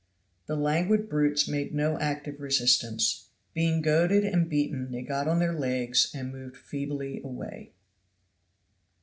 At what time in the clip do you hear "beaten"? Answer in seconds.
4.49-4.91